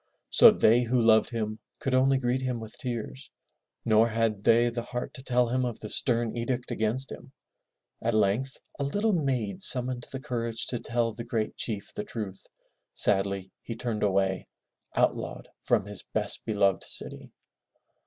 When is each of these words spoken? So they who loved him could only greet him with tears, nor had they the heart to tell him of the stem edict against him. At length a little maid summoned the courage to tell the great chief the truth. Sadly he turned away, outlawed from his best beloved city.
So 0.31 0.49
they 0.49 0.81
who 0.81 0.99
loved 0.99 1.29
him 1.29 1.59
could 1.77 1.93
only 1.93 2.17
greet 2.17 2.41
him 2.41 2.59
with 2.59 2.75
tears, 2.75 3.29
nor 3.85 4.07
had 4.09 4.41
they 4.41 4.67
the 4.69 4.81
heart 4.81 5.13
to 5.13 5.21
tell 5.21 5.49
him 5.49 5.63
of 5.63 5.79
the 5.79 5.91
stem 5.91 6.35
edict 6.35 6.71
against 6.71 7.11
him. 7.11 7.33
At 8.01 8.15
length 8.15 8.57
a 8.79 8.83
little 8.83 9.13
maid 9.13 9.61
summoned 9.61 10.07
the 10.11 10.19
courage 10.19 10.65
to 10.69 10.79
tell 10.79 11.13
the 11.13 11.23
great 11.23 11.55
chief 11.55 11.93
the 11.93 12.03
truth. 12.03 12.43
Sadly 12.95 13.51
he 13.61 13.75
turned 13.75 14.01
away, 14.01 14.47
outlawed 14.95 15.49
from 15.61 15.85
his 15.85 16.01
best 16.01 16.43
beloved 16.45 16.81
city. 16.83 17.31